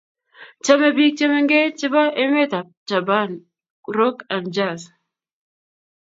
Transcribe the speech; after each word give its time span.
Chame 0.63 0.87
biik 0.97 1.13
chemengech 1.17 1.73
chebo 1.79 2.01
emetab 2.23 2.67
Japan 2.89 3.31
rock 3.97 4.17
and 4.35 4.45
jazz 4.55 4.81